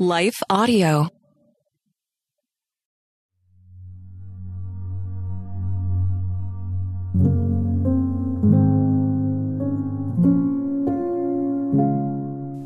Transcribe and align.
Life 0.00 0.42
Audio. 0.50 1.08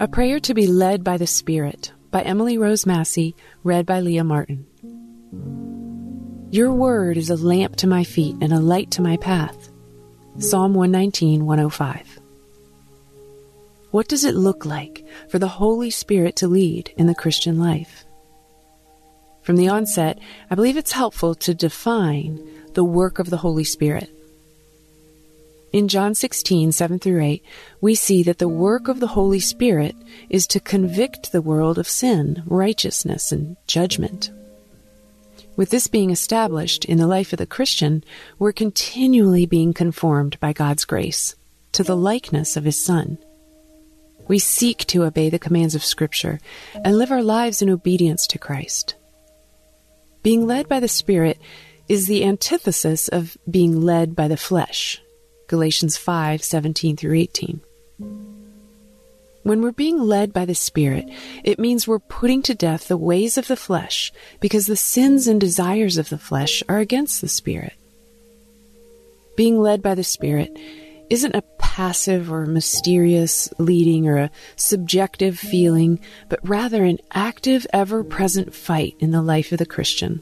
A 0.00 0.08
Prayer 0.08 0.40
to 0.40 0.52
be 0.52 0.66
Led 0.66 1.04
by 1.04 1.16
the 1.16 1.28
Spirit 1.28 1.92
by 2.10 2.22
Emily 2.22 2.58
Rose 2.58 2.86
Massey, 2.86 3.36
read 3.62 3.86
by 3.86 4.00
Leah 4.00 4.24
Martin. 4.24 4.66
Your 6.50 6.72
word 6.72 7.16
is 7.16 7.30
a 7.30 7.36
lamp 7.36 7.76
to 7.76 7.86
my 7.86 8.02
feet 8.02 8.34
and 8.40 8.52
a 8.52 8.58
light 8.58 8.90
to 8.92 9.00
my 9.00 9.16
path. 9.18 9.70
Psalm 10.38 10.74
119, 10.74 11.46
105. 11.46 12.21
What 13.92 14.08
does 14.08 14.24
it 14.24 14.34
look 14.34 14.64
like 14.64 15.04
for 15.28 15.38
the 15.38 15.60
Holy 15.60 15.90
Spirit 15.90 16.34
to 16.36 16.48
lead 16.48 16.92
in 16.96 17.06
the 17.06 17.14
Christian 17.14 17.58
life? 17.58 18.06
From 19.42 19.56
the 19.56 19.68
onset, 19.68 20.18
I 20.50 20.54
believe 20.54 20.78
it's 20.78 20.92
helpful 20.92 21.34
to 21.34 21.52
define 21.52 22.40
the 22.72 22.84
work 22.84 23.18
of 23.18 23.28
the 23.28 23.36
Holy 23.36 23.64
Spirit. 23.64 24.08
In 25.74 25.88
John 25.88 26.14
16, 26.14 26.72
7 26.72 26.98
through 27.00 27.22
8, 27.22 27.44
we 27.82 27.94
see 27.94 28.22
that 28.22 28.38
the 28.38 28.48
work 28.48 28.88
of 28.88 28.98
the 28.98 29.08
Holy 29.08 29.40
Spirit 29.40 29.94
is 30.30 30.46
to 30.46 30.60
convict 30.60 31.30
the 31.30 31.42
world 31.42 31.78
of 31.78 31.86
sin, 31.86 32.42
righteousness, 32.46 33.30
and 33.30 33.58
judgment. 33.66 34.30
With 35.54 35.68
this 35.68 35.86
being 35.86 36.08
established 36.08 36.86
in 36.86 36.96
the 36.96 37.06
life 37.06 37.34
of 37.34 37.38
the 37.38 37.46
Christian, 37.46 38.04
we're 38.38 38.52
continually 38.52 39.44
being 39.44 39.74
conformed 39.74 40.40
by 40.40 40.54
God's 40.54 40.86
grace 40.86 41.36
to 41.72 41.82
the 41.82 41.96
likeness 41.96 42.56
of 42.56 42.64
His 42.64 42.82
Son. 42.82 43.18
We 44.28 44.38
seek 44.38 44.78
to 44.86 45.04
obey 45.04 45.30
the 45.30 45.38
commands 45.38 45.74
of 45.74 45.84
Scripture 45.84 46.38
and 46.74 46.96
live 46.96 47.10
our 47.10 47.22
lives 47.22 47.62
in 47.62 47.70
obedience 47.70 48.26
to 48.28 48.38
Christ. 48.38 48.94
Being 50.22 50.46
led 50.46 50.68
by 50.68 50.80
the 50.80 50.88
Spirit 50.88 51.38
is 51.88 52.06
the 52.06 52.24
antithesis 52.24 53.08
of 53.08 53.36
being 53.50 53.80
led 53.80 54.14
by 54.14 54.28
the 54.28 54.36
flesh. 54.36 55.02
Galatians 55.48 55.96
5 55.96 56.42
17 56.42 56.96
through 56.96 57.14
18. 57.14 57.60
When 59.42 59.60
we're 59.60 59.72
being 59.72 59.98
led 59.98 60.32
by 60.32 60.44
the 60.44 60.54
Spirit, 60.54 61.08
it 61.42 61.58
means 61.58 61.88
we're 61.88 61.98
putting 61.98 62.42
to 62.42 62.54
death 62.54 62.86
the 62.86 62.96
ways 62.96 63.36
of 63.36 63.48
the 63.48 63.56
flesh 63.56 64.12
because 64.40 64.66
the 64.66 64.76
sins 64.76 65.26
and 65.26 65.40
desires 65.40 65.98
of 65.98 66.08
the 66.08 66.18
flesh 66.18 66.62
are 66.68 66.78
against 66.78 67.20
the 67.20 67.28
Spirit. 67.28 67.74
Being 69.36 69.60
led 69.60 69.82
by 69.82 69.96
the 69.96 70.04
Spirit 70.04 70.56
isn't 71.10 71.34
a 71.34 71.42
passive 71.72 72.30
or 72.30 72.44
mysterious 72.44 73.48
leading 73.56 74.06
or 74.06 74.18
a 74.18 74.30
subjective 74.56 75.38
feeling, 75.38 75.98
but 76.28 76.38
rather 76.46 76.84
an 76.84 76.98
active, 77.14 77.66
ever 77.72 78.04
present 78.04 78.54
fight 78.54 78.94
in 78.98 79.10
the 79.10 79.22
life 79.22 79.52
of 79.52 79.58
the 79.58 79.64
Christian. 79.64 80.20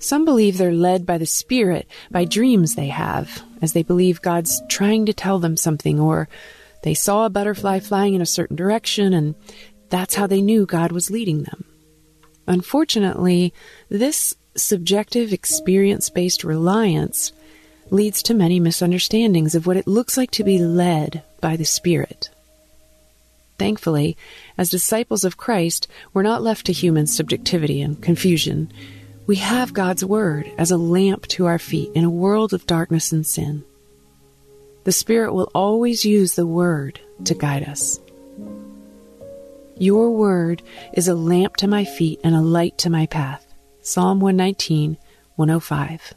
Some 0.00 0.24
believe 0.24 0.58
they're 0.58 0.72
led 0.72 1.06
by 1.06 1.16
the 1.16 1.26
Spirit 1.26 1.86
by 2.10 2.24
dreams 2.24 2.74
they 2.74 2.88
have, 2.88 3.44
as 3.62 3.72
they 3.72 3.84
believe 3.84 4.20
God's 4.20 4.60
trying 4.68 5.06
to 5.06 5.14
tell 5.14 5.38
them 5.38 5.56
something, 5.56 6.00
or 6.00 6.28
they 6.82 6.94
saw 6.94 7.24
a 7.24 7.30
butterfly 7.30 7.78
flying 7.78 8.14
in 8.14 8.20
a 8.20 8.26
certain 8.26 8.56
direction 8.56 9.14
and 9.14 9.36
that's 9.90 10.16
how 10.16 10.26
they 10.26 10.42
knew 10.42 10.66
God 10.66 10.90
was 10.90 11.08
leading 11.08 11.44
them. 11.44 11.62
Unfortunately, 12.48 13.54
this 13.88 14.34
subjective 14.56 15.32
experience 15.32 16.10
based 16.10 16.42
reliance 16.42 17.32
leads 17.92 18.22
to 18.22 18.34
many 18.34 18.58
misunderstandings 18.58 19.54
of 19.54 19.66
what 19.66 19.76
it 19.76 19.86
looks 19.86 20.16
like 20.16 20.30
to 20.30 20.42
be 20.42 20.58
led 20.58 21.22
by 21.42 21.56
the 21.56 21.64
Spirit. 21.64 22.30
Thankfully, 23.58 24.16
as 24.56 24.70
disciples 24.70 25.24
of 25.24 25.36
Christ, 25.36 25.86
we're 26.14 26.22
not 26.22 26.42
left 26.42 26.66
to 26.66 26.72
human 26.72 27.06
subjectivity 27.06 27.82
and 27.82 28.02
confusion. 28.02 28.72
We 29.26 29.36
have 29.36 29.74
God's 29.74 30.04
Word 30.04 30.50
as 30.56 30.70
a 30.70 30.78
lamp 30.78 31.26
to 31.28 31.44
our 31.44 31.58
feet 31.58 31.92
in 31.94 32.02
a 32.02 32.10
world 32.10 32.54
of 32.54 32.66
darkness 32.66 33.12
and 33.12 33.26
sin. 33.26 33.62
The 34.84 34.92
Spirit 34.92 35.34
will 35.34 35.50
always 35.54 36.04
use 36.04 36.34
the 36.34 36.46
Word 36.46 36.98
to 37.24 37.34
guide 37.34 37.68
us. 37.68 38.00
Your 39.76 40.10
Word 40.10 40.62
is 40.94 41.08
a 41.08 41.14
lamp 41.14 41.56
to 41.58 41.68
my 41.68 41.84
feet 41.84 42.20
and 42.24 42.34
a 42.34 42.40
light 42.40 42.78
to 42.78 42.90
my 42.90 43.04
path. 43.04 43.46
Psalm 43.82 44.18
119, 44.18 44.96
105. 45.36 46.14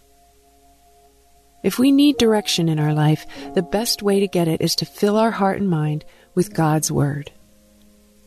If 1.66 1.80
we 1.80 1.92
need 1.92 2.18
direction 2.18 2.70
in 2.70 2.78
our 2.78 2.94
life, 2.94 3.26
the 3.56 3.64
best 3.64 4.04
way 4.04 4.20
to 4.20 4.28
get 4.28 4.48
it 4.48 4.62
is 4.62 4.76
to 4.76 4.86
fill 4.86 5.18
our 5.18 5.32
heart 5.32 5.60
and 5.60 5.68
mind 5.68 6.06
with 6.36 6.54
God's 6.54 6.92
Word. 6.92 7.32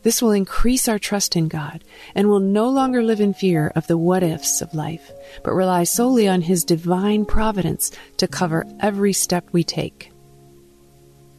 This 0.03 0.21
will 0.21 0.31
increase 0.31 0.89
our 0.89 0.99
trust 0.99 1.37
in 1.37 1.47
God 1.47 1.85
and 2.13 2.27
will 2.27 2.41
no 2.41 2.67
longer 2.67 3.01
live 3.01 3.21
in 3.21 3.33
fear 3.33 3.71
of 3.77 3.87
the 3.87 3.97
what 3.97 4.23
ifs 4.23 4.61
of 4.61 4.73
life, 4.73 5.09
but 5.41 5.53
rely 5.53 5.85
solely 5.85 6.27
on 6.27 6.41
His 6.41 6.65
divine 6.65 7.23
providence 7.23 7.93
to 8.17 8.27
cover 8.27 8.65
every 8.81 9.13
step 9.13 9.47
we 9.53 9.63
take. 9.63 10.11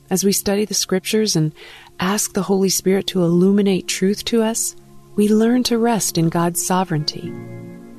As 0.08 0.24
we 0.24 0.32
study 0.32 0.64
the 0.64 0.72
Scriptures 0.72 1.36
and 1.36 1.52
ask 1.98 2.32
the 2.32 2.44
Holy 2.44 2.70
Spirit 2.70 3.08
to 3.08 3.22
illuminate 3.22 3.88
truth 3.88 4.24
to 4.24 4.42
us, 4.42 4.74
we 5.16 5.28
learn 5.28 5.64
to 5.64 5.76
rest 5.76 6.16
in 6.16 6.30
God's 6.30 6.66
sovereignty, 6.66 7.30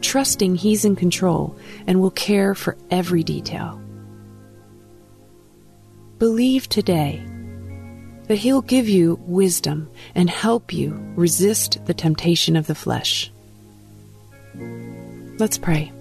trusting 0.01 0.55
He's 0.55 0.85
in 0.85 0.95
control 0.95 1.55
and 1.85 2.01
will 2.01 2.09
care 2.09 2.55
for 2.55 2.75
every 2.89 3.21
detail. 3.23 3.79
Believe 6.21 6.69
today 6.69 7.19
that 8.27 8.35
He'll 8.35 8.61
give 8.61 8.87
you 8.87 9.19
wisdom 9.25 9.89
and 10.13 10.29
help 10.29 10.71
you 10.71 10.91
resist 11.15 11.83
the 11.87 11.95
temptation 11.95 12.55
of 12.55 12.67
the 12.67 12.75
flesh. 12.75 13.31
Let's 15.39 15.57
pray. 15.57 15.91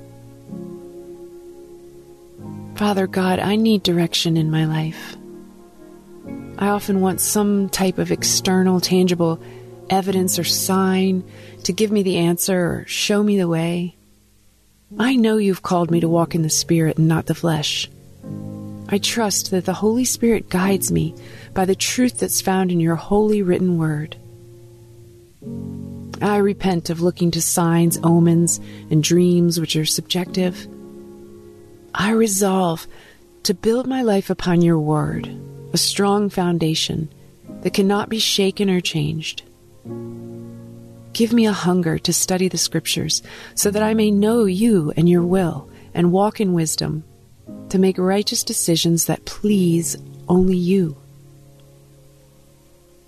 Father 2.74 3.06
God, 3.06 3.38
I 3.38 3.56
need 3.56 3.82
direction 3.82 4.36
in 4.36 4.50
my 4.50 4.66
life. 4.66 5.16
I 6.58 6.68
often 6.68 7.00
want 7.00 7.22
some 7.22 7.70
type 7.70 7.96
of 7.96 8.12
external, 8.12 8.78
tangible 8.78 9.40
evidence 9.88 10.38
or 10.38 10.44
sign 10.44 11.24
to 11.62 11.72
give 11.72 11.90
me 11.90 12.02
the 12.02 12.18
answer 12.18 12.60
or 12.60 12.84
show 12.86 13.22
me 13.22 13.38
the 13.38 13.48
way. 13.48 13.96
I 14.98 15.16
know 15.16 15.38
you've 15.38 15.62
called 15.62 15.90
me 15.90 16.00
to 16.00 16.10
walk 16.10 16.34
in 16.34 16.42
the 16.42 16.50
Spirit 16.50 16.98
and 16.98 17.08
not 17.08 17.24
the 17.24 17.34
flesh. 17.34 17.88
I 18.92 18.98
trust 18.98 19.52
that 19.52 19.66
the 19.66 19.72
Holy 19.72 20.04
Spirit 20.04 20.48
guides 20.48 20.90
me 20.90 21.14
by 21.54 21.64
the 21.64 21.76
truth 21.76 22.18
that's 22.18 22.40
found 22.40 22.72
in 22.72 22.80
your 22.80 22.96
holy 22.96 23.40
written 23.40 23.78
word. 23.78 24.16
I 26.20 26.38
repent 26.38 26.90
of 26.90 27.00
looking 27.00 27.30
to 27.30 27.40
signs, 27.40 28.00
omens, 28.02 28.58
and 28.90 29.00
dreams 29.00 29.60
which 29.60 29.76
are 29.76 29.86
subjective. 29.86 30.66
I 31.94 32.10
resolve 32.10 32.88
to 33.44 33.54
build 33.54 33.86
my 33.86 34.02
life 34.02 34.28
upon 34.28 34.60
your 34.60 34.80
word, 34.80 35.30
a 35.72 35.78
strong 35.78 36.28
foundation 36.28 37.08
that 37.62 37.74
cannot 37.74 38.08
be 38.08 38.18
shaken 38.18 38.68
or 38.68 38.80
changed. 38.80 39.42
Give 41.12 41.32
me 41.32 41.46
a 41.46 41.52
hunger 41.52 41.96
to 42.00 42.12
study 42.12 42.48
the 42.48 42.58
scriptures 42.58 43.22
so 43.54 43.70
that 43.70 43.84
I 43.84 43.94
may 43.94 44.10
know 44.10 44.46
you 44.46 44.92
and 44.96 45.08
your 45.08 45.22
will 45.22 45.70
and 45.94 46.10
walk 46.10 46.40
in 46.40 46.54
wisdom 46.54 47.04
to 47.70 47.78
make 47.78 47.98
righteous 47.98 48.44
decisions 48.44 49.06
that 49.06 49.24
please 49.24 49.96
only 50.28 50.56
you. 50.56 50.96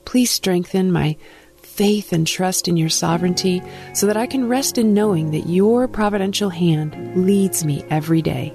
Please 0.05 0.31
strengthen 0.31 0.93
my 0.93 1.17
faith 1.63 2.13
and 2.13 2.27
trust 2.27 2.69
in 2.69 2.77
your 2.77 2.89
sovereignty 2.89 3.63
so 3.95 4.07
that 4.07 4.17
I 4.17 4.27
can 4.27 4.49
rest 4.49 4.77
in 4.77 4.93
knowing 4.93 5.31
that 5.31 5.49
your 5.49 5.89
providential 5.89 6.51
hand 6.51 7.27
leads 7.27 7.65
me 7.65 7.85
every 7.89 8.21
day, 8.21 8.55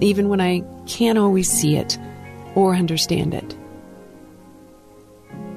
even 0.00 0.28
when 0.28 0.40
I 0.40 0.62
can't 0.86 1.18
always 1.18 1.50
see 1.50 1.76
it 1.76 1.98
or 2.54 2.74
understand 2.74 3.34
it. 3.34 3.56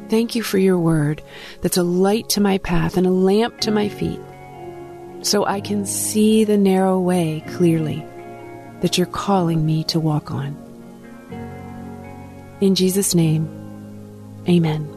Thank 0.09 0.35
you 0.35 0.43
for 0.43 0.57
your 0.57 0.79
word 0.79 1.21
that's 1.61 1.77
a 1.77 1.83
light 1.83 2.29
to 2.29 2.41
my 2.41 2.57
path 2.59 2.95
and 2.95 3.05
a 3.05 3.11
lamp 3.11 3.59
to 3.61 3.71
my 3.71 3.89
feet, 3.89 4.21
so 5.21 5.45
I 5.45 5.59
can 5.59 5.85
see 5.85 6.45
the 6.45 6.57
narrow 6.57 6.99
way 7.01 7.43
clearly 7.47 8.05
that 8.81 8.97
you're 8.97 9.07
calling 9.07 9.65
me 9.65 9.83
to 9.85 9.99
walk 9.99 10.31
on. 10.31 10.55
In 12.61 12.75
Jesus' 12.75 13.13
name, 13.13 13.47
amen. 14.47 14.96